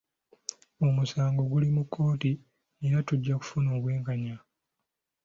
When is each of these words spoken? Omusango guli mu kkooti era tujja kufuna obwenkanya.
Omusango 0.85 1.41
guli 1.51 1.67
mu 1.75 1.83
kkooti 1.85 2.31
era 2.85 2.99
tujja 3.07 3.33
kufuna 3.39 3.69
obwenkanya. 3.77 4.35